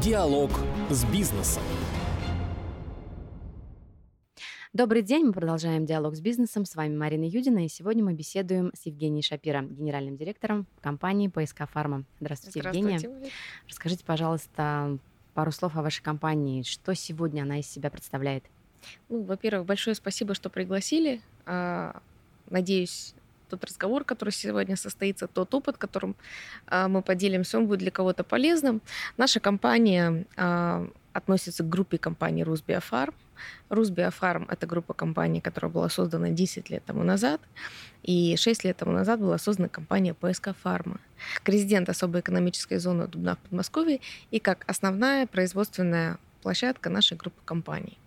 [0.00, 0.50] Диалог
[0.88, 1.62] с бизнесом.
[4.72, 6.64] Добрый день, мы продолжаем диалог с бизнесом.
[6.64, 11.68] С вами Марина Юдина, и сегодня мы беседуем с Евгенией Шапира, генеральным директором компании ПСК
[11.70, 12.04] Фарма.
[12.20, 13.30] Здравствуйте, Здравствуйте Евгения.
[13.68, 14.96] Расскажите, пожалуйста,
[15.34, 16.62] пару слов о вашей компании.
[16.62, 18.44] Что сегодня она из себя представляет?
[19.10, 21.20] Ну, во-первых, большое спасибо, что пригласили.
[21.44, 22.00] А,
[22.48, 23.14] надеюсь,
[23.52, 26.16] тот разговор, который сегодня состоится, тот опыт, которым
[26.66, 28.80] а, мы поделимся, он будет для кого-то полезным.
[29.18, 33.14] Наша компания а, относится к группе компаний Русбиофарм.
[33.68, 37.40] Русбиофарм– это группа компаний, которая была создана 10 лет тому назад,
[38.02, 40.98] и 6 лет тому назад была создана компания ПСК Фарма
[41.34, 47.40] как резидент особой экономической зоны Дубна в Подмосковье и как основная производственная площадка нашей группы
[47.44, 47.98] компаний.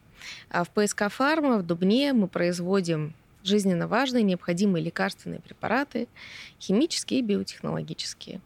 [0.50, 3.14] А в ПСК Фарма в Дубне мы производим
[3.46, 6.08] жизненно важные, необходимые лекарственные препараты,
[6.60, 8.42] химические и биотехнологические.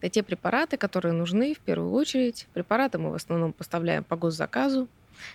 [0.00, 2.46] Это те препараты, которые нужны в первую очередь.
[2.52, 4.88] Препараты мы в основном поставляем по госзаказу,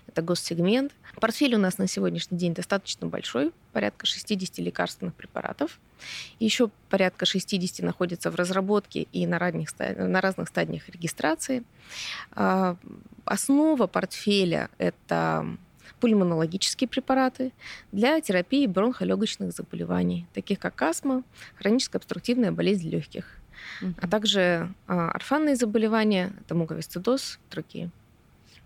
[0.08, 0.92] это госсегмент.
[1.20, 5.80] Портфель у нас на сегодняшний день достаточно большой, порядка 60 лекарственных препаратов.
[6.40, 11.64] Еще порядка 60 находится в разработке и на, ранних, на разных стадиях регистрации.
[12.32, 12.76] А,
[13.26, 15.46] основа портфеля– это
[16.00, 17.52] пульмонологические препараты
[17.92, 21.24] для терапии бронхолегочных заболеваний, таких как астма,
[21.58, 23.38] хроническая обструктивная болезнь легких,
[23.82, 23.94] угу.
[24.02, 27.92] а также а, орфанные заболевания, это муковисцидоз, другие.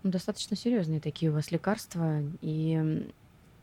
[0.02, 2.22] Ну, достаточно серьезные такие у вас лекарства.
[2.40, 3.04] И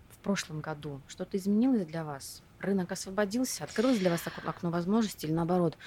[0.10, 2.44] в прошлом году что-то изменилось для вас?
[2.60, 5.78] Рынок освободился, открылось для вас окно возможностей или наоборот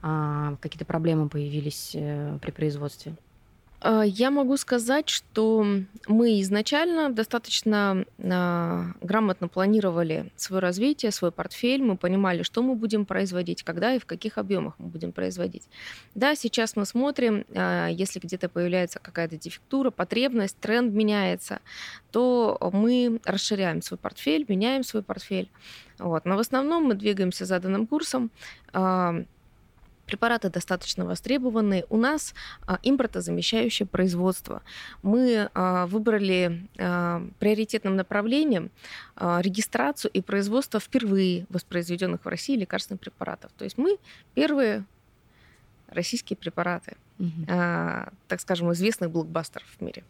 [0.00, 3.14] а, какие-то проблемы появились э, при производстве?
[3.88, 5.64] А, я могу сказать, что
[6.08, 11.84] мы изначально достаточно а, грамотно планировали свое развитие, свой портфель.
[11.84, 15.68] Мы понимали, что мы будем производить, когда и в каких объемах мы будем производить.
[16.16, 21.60] Да, сейчас мы смотрим, а, если где-то появляется какая-то дефектура, потребность, тренд меняется,
[22.10, 25.48] то мы расширяем свой портфель, меняем свой портфель.
[26.00, 26.24] Вот.
[26.24, 28.32] Но в основном мы двигаемся заданным курсом
[30.06, 31.84] Препараты достаточно востребованы.
[31.88, 32.34] У нас
[32.66, 34.62] а, импортозамещающее производство.
[35.02, 38.70] Мы а, выбрали а, приоритетным направлением
[39.18, 43.50] регистрацию и производство впервые воспроизведенных в России лекарственных препаратов.
[43.56, 43.96] То есть мы
[44.34, 44.84] первые
[45.88, 47.46] российские препараты, угу.
[47.46, 50.04] так скажем, известных блокбастеров в мире.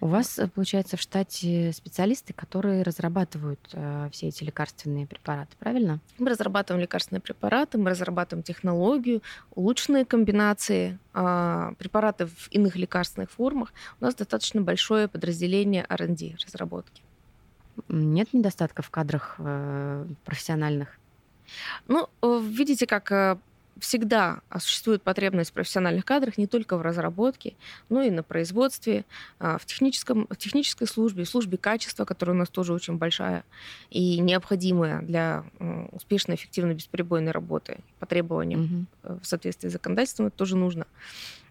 [0.00, 6.00] У вас, э, получается, в штате специалисты, которые разрабатывают э, все эти лекарственные препараты, правильно?
[6.18, 9.22] Мы разрабатываем лекарственные препараты, мы разрабатываем технологию,
[9.54, 13.72] улучшенные комбинации э, препаратов в иных лекарственных формах.
[14.00, 17.02] У нас достаточно большое подразделение R&D, разработки.
[17.88, 20.98] Нет недостатков в кадрах э, профессиональных?
[21.88, 23.38] Ну, э, видите, как э,
[23.80, 27.54] всегда существует потребность в профессиональных кадрах не только в разработке,
[27.88, 29.04] но и на производстве,
[29.38, 33.44] а, в, техническом, в технической службе, в службе качества, которая у нас тоже очень большая
[33.90, 35.44] и необходимая для
[35.92, 39.18] успешной, эффективной, бесперебойной работы по требованиям угу.
[39.22, 40.86] в соответствии с законодательством, это тоже нужно.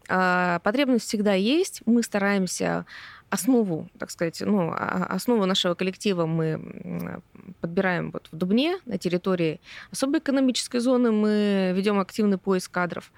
[0.09, 1.81] А, потребность всегда есть.
[1.85, 2.85] Мы стараемся
[3.29, 7.21] основу, так сказать, ну, а, основу нашего коллектива мы
[7.61, 9.61] подбираем вот в Дубне, на территории
[9.91, 11.11] особой экономической зоны.
[11.11, 13.11] Мы ведем активный поиск кадров,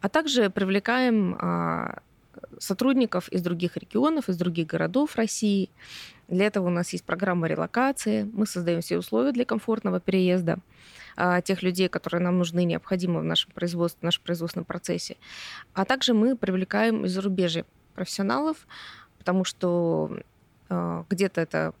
[0.00, 1.98] а также привлекаем а,
[2.58, 5.70] сотрудников из других регионов, из других городов России.
[6.28, 8.28] Для этого у нас есть программа релокации.
[8.32, 10.58] Мы создаем все условия для комфортного переезда
[11.16, 15.16] а, тех людей, которые нам нужны, необходимы в нашем производстве, в нашем производственном процессе.
[15.72, 18.66] А также мы привлекаем из зарубежья профессионалов,
[19.18, 20.18] потому что
[20.68, 21.74] э, где-то это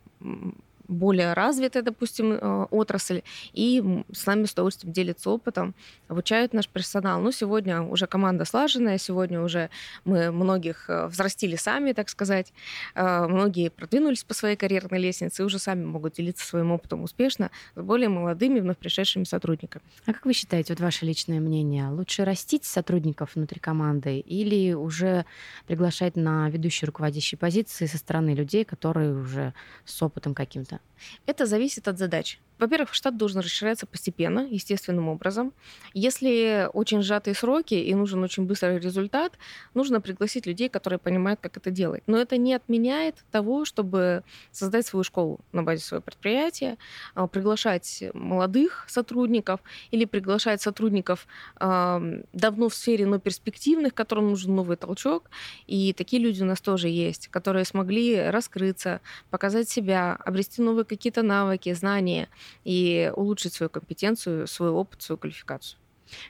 [0.88, 3.22] более развитая, допустим, э, отрасль,
[3.52, 5.74] и с нами с удовольствием делятся опытом,
[6.08, 7.20] обучают наш персонал.
[7.20, 9.68] Ну, сегодня уже команда слаженная, сегодня уже
[10.04, 12.52] мы многих э, взрастили сами, так сказать,
[12.94, 17.50] э, многие продвинулись по своей карьерной лестнице и уже сами могут делиться своим опытом успешно
[17.74, 19.84] с более молодыми, вновь пришедшими сотрудниками.
[20.06, 25.26] А как вы считаете, вот ваше личное мнение, лучше растить сотрудников внутри команды или уже
[25.66, 29.52] приглашать на ведущие руководящие позиции со стороны людей, которые уже
[29.84, 30.77] с опытом каким-то?
[31.26, 32.38] Это зависит от задач.
[32.58, 35.52] Во-первых, штат должен расширяться постепенно, естественным образом.
[35.94, 39.38] Если очень сжатые сроки и нужен очень быстрый результат,
[39.74, 42.02] нужно пригласить людей, которые понимают, как это делать.
[42.06, 46.78] Но это не отменяет того, чтобы создать свою школу на базе своего предприятия,
[47.14, 49.60] а, приглашать молодых сотрудников
[49.90, 51.26] или приглашать сотрудников
[51.58, 55.30] давно в сфере, но перспективных, которым нужен новый толчок.
[55.66, 59.00] И такие люди у нас тоже есть, которые смогли раскрыться,
[59.30, 62.28] показать себя, обрести новые какие-то навыки, знания–
[62.64, 65.78] и улучшить свою компетенцию, свой опыт, свою квалификацию.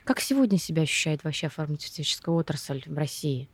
[0.03, 3.49] Как сегодня себя ощущает вообще фармацевтическая отрасль в России?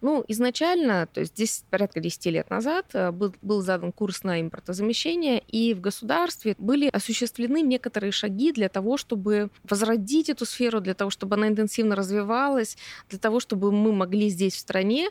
[0.00, 4.40] Ну, изначально, то есть здесь порядка 10 лет назад э, был, был задан курс на
[4.40, 10.94] импортозамещение, и в государстве были осуществлены некоторые шаги для того, чтобы возродить эту сферу, для
[10.94, 12.76] того, чтобы она интенсивно развивалась,
[13.08, 15.08] для того, чтобы мы могли здесь в стране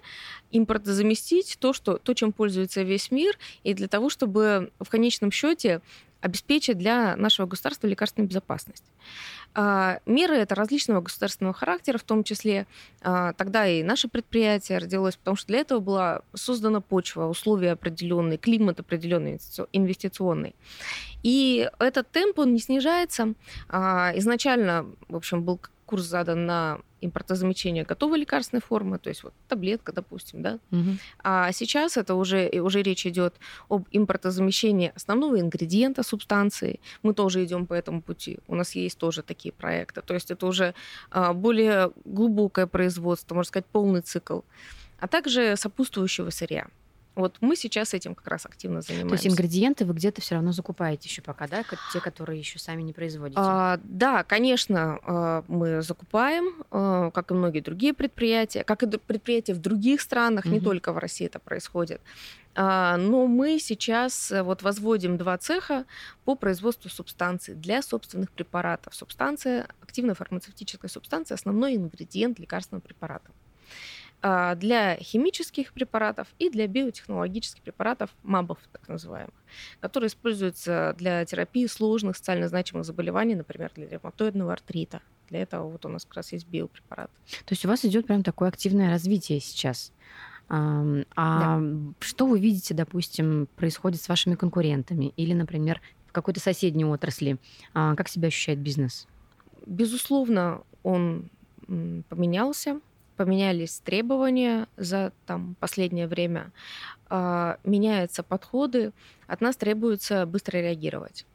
[0.51, 5.81] импортозаместить то, что, то, чем пользуется весь мир, и для того, чтобы в конечном счете
[6.21, 8.83] обеспечить для нашего государства лекарственную безопасность.
[9.53, 12.67] А, меры это различного государственного характера, в том числе
[13.01, 18.37] а, тогда и наше предприятие родилось, потому что для этого была создана почва, условия определенные,
[18.37, 19.39] климат определенный
[19.73, 20.55] инвестиционный.
[21.23, 23.33] И этот темп, он не снижается.
[23.69, 29.33] А, изначально, в общем, был курс задан на импортозамещение готовой лекарственной формы, то есть вот
[29.47, 30.59] таблетка, допустим, да.
[30.71, 30.97] Угу.
[31.23, 33.35] А сейчас это уже, уже речь идет
[33.69, 36.79] об импортозамещении основного ингредиента субстанции.
[37.03, 38.39] Мы тоже идем по этому пути.
[38.47, 40.01] У нас есть тоже такие проекты.
[40.01, 40.73] То есть это уже
[41.09, 44.41] а, более глубокое производство, можно сказать, полный цикл,
[44.99, 46.67] а также сопутствующего сырья.
[47.17, 49.09] Вот мы сейчас этим как раз активно занимаемся.
[49.09, 52.83] То есть ингредиенты вы где-то все равно закупаете еще пока, да, те, которые еще сами
[52.83, 53.39] не производите?
[53.41, 59.55] А, да, конечно, а, мы закупаем, а, как и многие другие предприятия, как и предприятия
[59.55, 60.53] в других странах, угу.
[60.53, 62.01] не только в России это происходит.
[62.53, 65.85] А, но мы сейчас э, вот возводим два цеха
[66.23, 68.93] по производству субстанций для собственных препаратов.
[68.93, 73.31] Субстанция, активная фармацевтическая субстанция, основной ингредиент лекарственного препарата.
[74.21, 79.33] А, для химических препаратов и для биотехнологических препаратов, МАБов так называемых,
[79.79, 85.01] которые используются для терапии сложных социально значимых заболеваний, например, для ревматоидного артрита.
[85.29, 87.11] Для этого вот у нас как раз есть биопрепарат.
[87.45, 89.91] То есть у вас идет прям такое активное развитие сейчас.
[90.49, 91.61] А, да.
[91.99, 97.37] что вы видите, допустим, происходит с вашими конкурентами или, например, в какой-то соседней отрасли?
[97.73, 99.07] А, как себя ощущает бизнес?
[99.65, 101.29] Безусловно, он
[101.67, 102.79] поменялся
[103.17, 106.51] поменялись требования за там, последнее время,
[107.09, 108.93] э, меняются подходы,
[109.27, 111.25] от нас требуется быстро реагировать.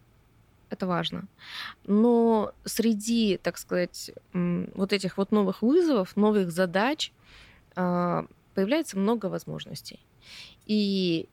[0.70, 1.24] Это важно.
[1.84, 7.12] Но среди, так сказать, вот этих вот новых вызовов, новых задач
[7.76, 8.22] э,
[8.54, 10.00] появляется много возможностей.
[10.64, 11.28] И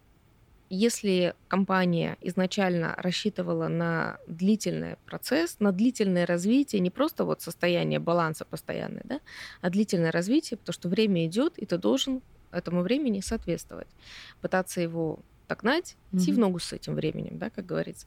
[0.70, 8.46] если компания изначально рассчитывала на длительный процесс, на длительное развитие, не просто вот состояние баланса
[8.46, 9.20] постоянное, да,
[9.62, 12.22] а длительное развитие, потому что время идет, и ты должен
[12.52, 13.88] этому времени соответствовать,
[14.42, 16.36] пытаться его догнать, идти mm-hmm.
[16.36, 18.06] в ногу с этим временем, да, как говорится,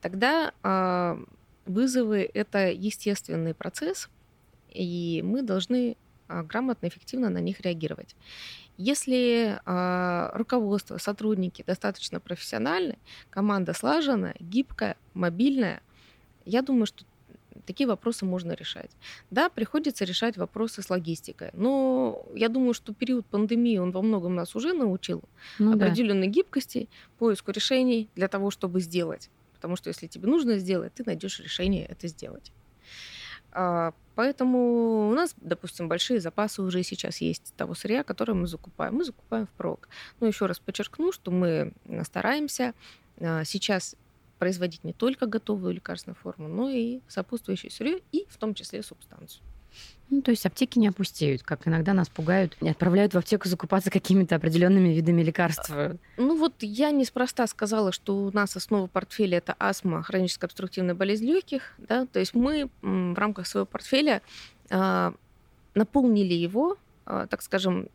[0.00, 1.24] тогда э,
[1.66, 4.08] вызовы это естественный процесс,
[4.70, 5.96] и мы должны
[6.28, 8.16] э, грамотно, эффективно на них реагировать.
[8.78, 12.96] Если э, руководство, сотрудники достаточно профессиональны,
[13.28, 15.82] команда слаженная, гибкая, мобильная,
[16.44, 17.04] я думаю, что
[17.66, 18.90] такие вопросы можно решать.
[19.30, 21.50] Да, приходится решать вопросы с логистикой.
[21.54, 25.22] Но я думаю, что период пандемии, он во многом нас уже научил
[25.58, 26.32] ну, определенной да.
[26.32, 26.88] гибкости,
[27.18, 29.28] поиску решений для того, чтобы сделать.
[29.54, 32.52] Потому что если тебе нужно сделать, ты найдешь решение это сделать.
[33.52, 38.94] А, поэтому у нас, допустим, большие запасы уже сейчас есть того сырья, которое мы закупаем.
[38.94, 39.88] Мы закупаем впрок.
[40.20, 41.72] Но еще раз подчеркну, что мы
[42.04, 42.74] стараемся
[43.20, 43.96] а, сейчас
[44.38, 49.42] производить не только готовую лекарственную форму, но и сопутствующее сырье, и в том числе субстанцию.
[50.10, 53.90] Ну, то есть аптеки не опустеют, как иногда нас пугают, не отправляют в аптеку закупаться
[53.90, 55.70] какими-то определенными видами лекарств.
[56.16, 61.26] Ну вот я неспроста сказала, что у нас основа портфеля это астма, хроническая обструктивная болезнь
[61.26, 64.22] легких, да, то есть мы в рамках своего портфеля
[64.70, 65.12] э,
[65.74, 67.88] наполнили его, э, так скажем,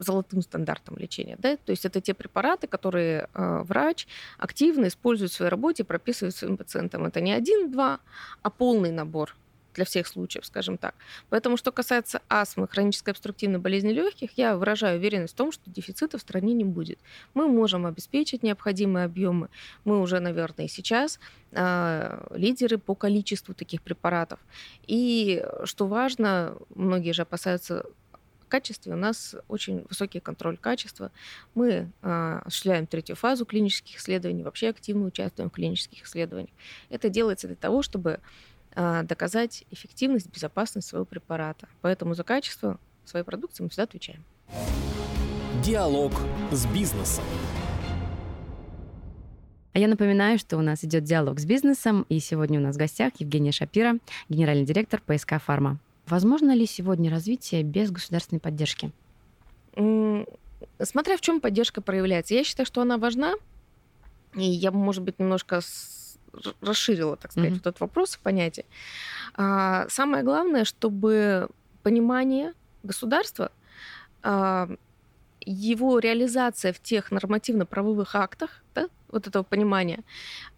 [0.00, 1.36] золотым стандартом лечения.
[1.38, 1.56] Да?
[1.56, 4.08] То есть это те препараты, которые э, врач
[4.38, 7.04] активно использует в своей работе, прописывает своим пациентам.
[7.04, 8.00] Это не один-два,
[8.42, 9.36] а полный набор
[9.74, 10.94] для всех случаев, скажем так.
[11.28, 16.18] Поэтому, что касается астмы, хронической обструктивной болезни легких, я выражаю уверенность в том, что дефицита
[16.18, 16.98] в стране не будет.
[17.34, 19.48] Мы можем обеспечить необходимые объемы.
[19.84, 21.20] Мы уже, наверное, сейчас
[21.52, 24.40] э, лидеры по количеству таких препаратов.
[24.86, 27.84] И что важно, многие же опасаются
[28.50, 31.10] качестве у нас очень высокий контроль качества.
[31.54, 36.50] Мы э, осуществляем третью фазу клинических исследований, вообще активно участвуем в клинических исследованиях.
[36.90, 38.20] Это делается для того, чтобы
[38.74, 41.68] доказать эффективность, безопасность своего препарата.
[41.80, 44.24] Поэтому за качество своей продукции мы всегда отвечаем.
[45.64, 46.12] Диалог
[46.52, 47.24] с бизнесом.
[49.72, 52.78] А я напоминаю, что у нас идет диалог с бизнесом, и сегодня у нас в
[52.78, 53.98] гостях Евгения Шапира,
[54.28, 55.78] генеральный директор ПСК «Фарма».
[56.06, 58.90] Возможно ли сегодня развитие без государственной поддержки?
[60.82, 62.34] Смотря в чем поддержка проявляется.
[62.34, 63.34] Я считаю, что она важна,
[64.34, 65.60] и я, может быть, немножко
[66.60, 67.54] расширила, так сказать, mm-hmm.
[67.54, 68.66] вот этот вопрос, понятие.
[69.34, 71.48] А, самое главное, чтобы
[71.82, 73.50] понимание государства
[74.22, 74.68] а,
[75.40, 80.00] его реализация в тех нормативно-правовых актах, да, вот этого понимания,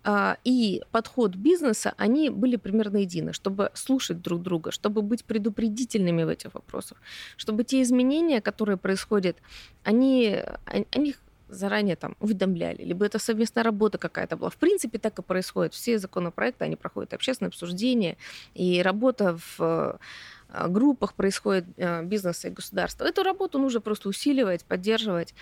[0.04, 6.24] а, и подход бизнеса, они были примерно едины, чтобы слушать друг друга, чтобы быть предупредительными
[6.24, 6.98] в этих вопросах,
[7.36, 9.36] чтобы те изменения, которые происходят,
[9.84, 10.40] они,
[10.90, 11.14] они
[11.52, 14.50] заранее там уведомляли, либо это совместная работа какая-то была.
[14.50, 15.74] В принципе, так и происходит.
[15.74, 18.16] Все законопроекты, они проходят общественное обсуждение,
[18.54, 19.98] и работа в
[20.48, 23.04] а, группах происходит а, бизнеса и государства.
[23.04, 25.34] Эту работу нужно просто усиливать, поддерживать.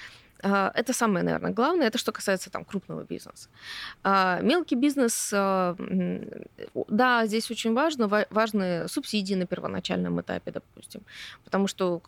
[0.42, 1.86] А, это самое, наверное, главное.
[1.86, 3.48] Это что касается там крупного бизнеса.
[4.04, 11.02] Мелкий бизнес, да, здесь очень важно, важны субсидии на первоначальном этапе, допустим,
[11.44, 12.02] потому что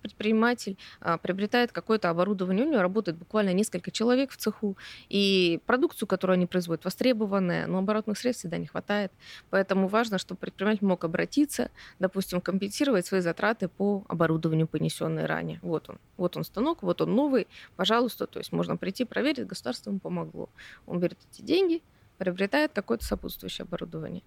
[0.00, 4.76] предприниматель а, приобретает какое-то оборудование, у него работает буквально несколько человек в цеху,
[5.08, 9.12] и продукцию, которую они производят, востребованная, но оборотных средств всегда не хватает.
[9.50, 15.58] Поэтому важно, чтобы предприниматель мог обратиться, допустим, компенсировать свои затраты по оборудованию, понесенные ранее.
[15.62, 19.90] Вот он, вот он станок, вот он новый, пожалуйста, то есть можно прийти, проверить, государство
[19.90, 20.48] ему помогло.
[20.86, 21.82] Он берет эти деньги,
[22.18, 24.22] приобретает какое-то сопутствующее оборудование.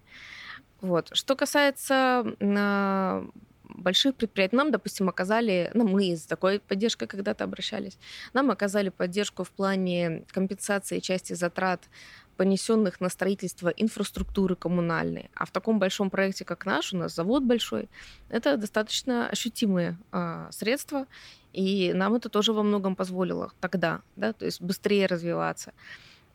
[0.80, 1.10] Вот.
[1.12, 3.26] Что касается а,
[3.68, 4.56] больших предприятий.
[4.56, 7.98] Нам, допустим, оказали, ну, мы с такой поддержкой когда-то обращались,
[8.32, 11.88] нам оказали поддержку в плане компенсации части затрат
[12.36, 15.30] понесенных на строительство инфраструктуры коммунальной.
[15.34, 17.88] А в таком большом проекте, как наш, у нас завод большой,
[18.28, 21.06] это достаточно ощутимые э, средства,
[21.52, 25.72] и нам это тоже во многом позволило тогда, да, то есть быстрее развиваться.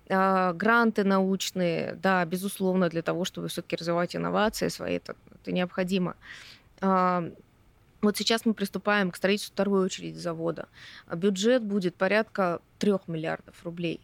[0.08, 6.16] Э, гранты научные, да, безусловно, для того, чтобы все-таки развивать инновации свои, это, это необходимо.
[6.82, 10.70] Вот сейчас мы приступаем к строительству второй очереди завода.
[11.08, 14.00] А бюджет будет порядка трех миллиардов рублей.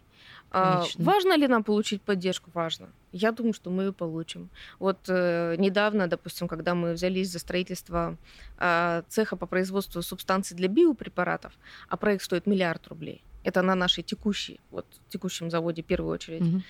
[0.52, 1.04] А, Отлично.
[1.04, 2.50] Важно ли нам получить поддержку?
[2.54, 2.90] Важно.
[3.12, 4.50] Я думаю, что мы ее получим.
[4.80, 8.18] Вот э, недавно, допустим, когда мы взялись за строительство
[8.58, 11.54] э, цеха по производству субстанций для биопрепаратов,
[11.88, 13.24] а проект стоит миллиард рублей.
[13.46, 16.42] Это на нашей текущей, вот текущем заводе в первую очередь.
[16.42, 16.62] Угу.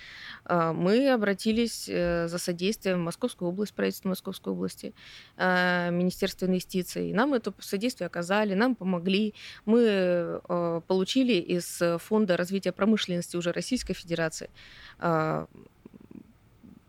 [0.74, 4.92] Мы обратились э, за содействием в Московскую область, правительство Московской области,
[5.38, 7.12] э, Министерство инвестиций.
[7.12, 9.32] Нам это содействие оказали, нам помогли.
[9.64, 14.50] Мы э, получили из Фонда развития промышленности уже Российской Федерации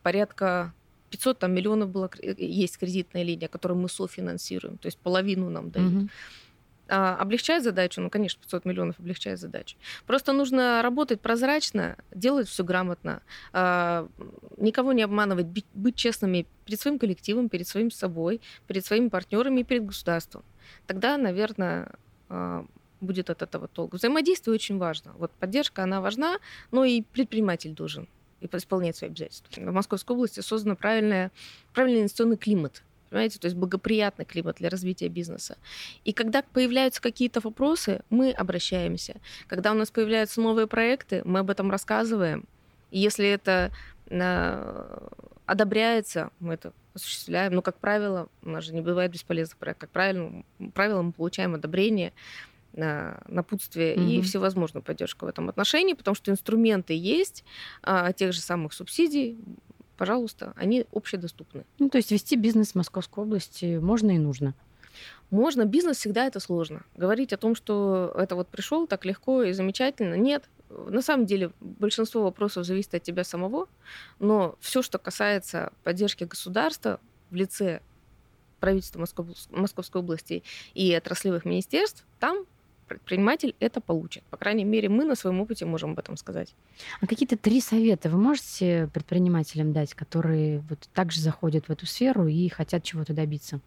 [0.03, 0.73] порядка
[1.09, 5.93] 500 там, миллионов было, есть кредитная линия, которую мы софинансируем, то есть половину нам дают.
[5.93, 6.07] Угу.
[6.89, 8.01] А, облегчает задачу?
[8.01, 9.77] Ну, конечно, 500 миллионов облегчает задачу.
[10.05, 13.21] Просто нужно работать прозрачно, делать все грамотно,
[13.53, 14.07] а,
[14.57, 19.63] никого не обманывать, быть честными перед своим коллективом, перед своим собой, перед своими партнерами и
[19.63, 20.43] перед государством.
[20.85, 21.91] Тогда, наверное,
[22.29, 22.65] а,
[23.01, 23.93] будет от этого толк.
[23.93, 25.13] Взаимодействие очень важно.
[25.17, 26.39] Вот поддержка, она важна,
[26.71, 28.07] но и предприниматель должен
[28.41, 29.61] исполнять свои обязательства.
[29.61, 31.31] В Московской области создан правильный
[31.75, 35.57] инвестиционный климат понимаете, то есть благоприятный климат для развития бизнеса.
[36.03, 39.15] И когда появляются какие-то вопросы, мы обращаемся.
[39.47, 42.45] Когда у нас появляются новые проекты, мы об этом рассказываем.
[42.91, 43.71] И если это
[44.09, 45.09] э,
[45.45, 47.53] одобряется, мы это осуществляем.
[47.53, 49.89] Но, как правило, у нас же не бывает бесполезных проектов.
[49.89, 52.13] Как правило, правило мы получаем одобрение,
[52.73, 54.09] э, напутствие mm-hmm.
[54.09, 57.43] и всевозможную поддержку в этом отношении, потому что инструменты есть,
[57.81, 59.37] а, тех же самых субсидий,
[59.97, 61.65] пожалуйста, они общедоступны.
[61.79, 64.53] Ну, то есть вести бизнес в Московской области можно и нужно.
[65.29, 66.83] Можно, бизнес всегда это сложно.
[66.95, 70.49] Говорить о том, что это вот пришел так легко и замечательно, нет.
[70.69, 73.67] На самом деле большинство вопросов зависит от тебя самого,
[74.19, 76.99] но все, что касается поддержки государства
[77.29, 77.81] в лице
[78.59, 82.45] правительства Московской области и отраслевых министерств, там
[82.87, 84.23] предприниматель это получит.
[84.29, 86.55] По крайней мере, мы на своем опыте можем об этом сказать.
[87.01, 92.27] А какие-то три совета вы можете предпринимателям дать, которые вот также заходят в эту сферу
[92.27, 93.59] и хотят чего-то добиться?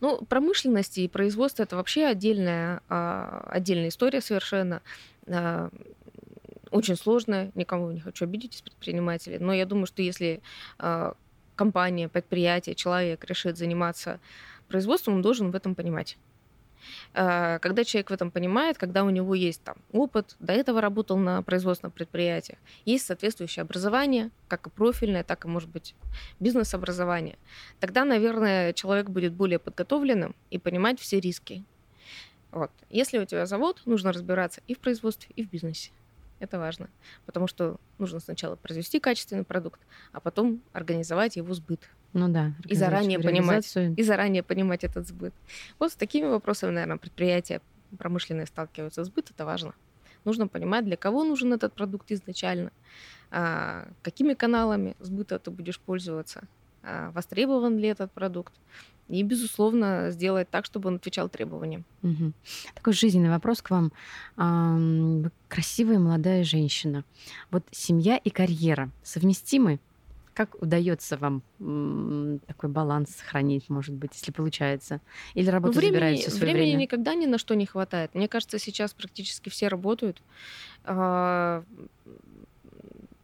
[0.00, 4.82] Ну, промышленность и производство это вообще отдельная, а, отдельная история совершенно
[5.26, 5.70] а,
[6.70, 10.40] очень сложная, никому не хочу обидеть из предпринимателей, но я думаю, что если
[10.78, 11.14] а,
[11.54, 14.20] компания, предприятие, человек решит заниматься
[14.68, 16.18] производством, он должен в этом понимать.
[17.14, 21.16] А, когда человек в этом понимает, когда у него есть там опыт, до этого работал
[21.16, 25.94] на производственном предприятии, есть соответствующее образование, как и профильное, так и, может быть,
[26.40, 27.38] бизнес-образование,
[27.80, 31.64] тогда, наверное, человек будет более подготовленным и понимать все риски.
[32.50, 32.70] Вот.
[32.88, 35.90] Если у тебя завод, нужно разбираться и в производстве, и в бизнесе.
[36.40, 36.88] Это важно,
[37.26, 39.80] потому что нужно сначала произвести качественный продукт,
[40.12, 41.88] а потом организовать его сбыт.
[42.12, 42.52] Ну да.
[42.66, 45.34] И заранее понимать, и заранее понимать этот сбыт.
[45.78, 47.60] Вот с такими вопросами, наверное, предприятия
[47.98, 49.04] промышленные сталкиваются.
[49.04, 49.74] Сбыт это важно.
[50.24, 52.70] Нужно понимать, для кого нужен этот продукт изначально,
[53.30, 56.42] а, какими каналами сбыта ты будешь пользоваться,
[56.82, 58.52] а, востребован ли этот продукт.
[59.08, 61.84] и, безусловно, сделать так, чтобы он отвечал требованиям.
[62.02, 62.32] Угу.
[62.74, 63.90] Такой жизненный вопрос к вам.
[64.36, 67.04] Вы красивая молодая женщина.
[67.50, 69.80] Вот семья и карьера совместимы?
[70.38, 71.42] Как удается вам
[72.46, 75.00] такой баланс сохранить, может быть, если получается?
[75.34, 76.82] Или работа ну, времени, забирает все свое времени время?
[76.82, 78.14] никогда ни на что не хватает.
[78.14, 80.22] Мне кажется, сейчас практически все работают.
[80.84, 81.64] А,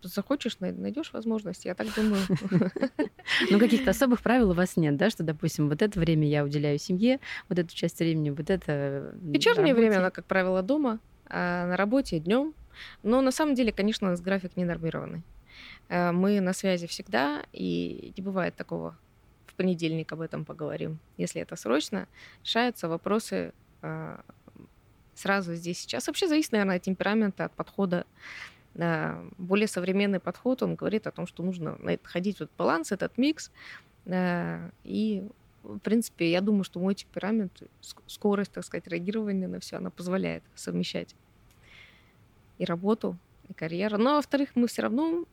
[0.02, 2.20] захочешь, найдешь возможность, я так думаю.
[3.48, 6.80] Ну, каких-то особых правил у вас нет, да, что, допустим, вот это время я уделяю
[6.80, 9.14] семье, вот эту часть времени, вот это...
[9.22, 12.54] Вечернее время, она, как правило, дома, а на работе днем.
[13.04, 15.22] Но на самом деле, конечно, у нас график не нормированный.
[15.88, 18.96] Э, мы на связи всегда, и не бывает такого.
[19.46, 20.98] В понедельник об этом поговорим.
[21.16, 22.08] Если это срочно,
[22.42, 24.18] решаются вопросы э,
[25.14, 26.06] сразу здесь сейчас.
[26.06, 28.04] Вообще зависит, наверное, от темперамента, от подхода.
[29.38, 33.52] Более современный подход, он говорит о том, что нужно находить вот баланс, этот микс.
[34.08, 35.28] И,
[35.62, 37.62] в принципе, я думаю, что мой темперамент,
[38.08, 41.14] скорость, так сказать, реагирования на все, она позволяет совмещать
[42.58, 43.16] и работу,
[43.48, 43.96] и карьеру.
[43.96, 45.24] Но, во-вторых, мы все равно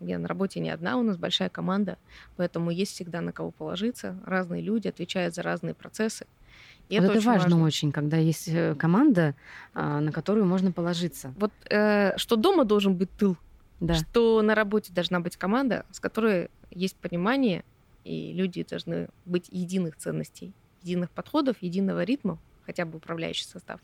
[0.00, 1.98] я на работе не одна, у нас большая команда,
[2.36, 4.18] поэтому есть всегда на кого положиться.
[4.24, 6.26] Разные люди отвечают за разные процессы.
[6.88, 9.34] И вот это, это важно, важно очень, когда есть э, команда,
[9.74, 11.34] а, на которую можно положиться.
[11.36, 13.36] Вот э, что дома должен быть тыл,
[13.80, 13.94] да.
[13.94, 17.64] что на работе должна быть команда, с которой есть понимание,
[18.04, 23.80] и люди должны быть единых ценностей, единых подходов, единого ритма, хотя бы управляющий состав,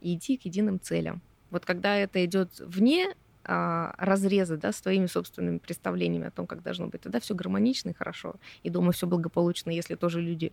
[0.00, 1.22] и идти к единым целям.
[1.50, 3.14] Вот когда это идет вне
[3.48, 7.90] а, разреза да, с твоими собственными представлениями о том, как должно быть, тогда все гармонично
[7.90, 8.34] и хорошо.
[8.62, 10.52] И думаю, все благополучно, если тоже люди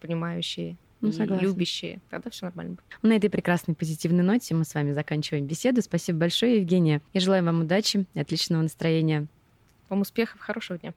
[0.00, 2.84] понимающие ну, и любящие, тогда все нормально будет.
[3.02, 5.80] На этой прекрасной позитивной ноте мы с вами заканчиваем беседу.
[5.80, 7.00] Спасибо большое, Евгения.
[7.12, 9.26] Я желаю вам удачи и отличного настроения.
[9.88, 10.92] Вам успехов, хорошего дня.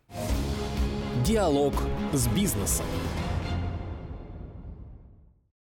[1.24, 1.74] Диалог
[2.13, 2.86] с бизнесом.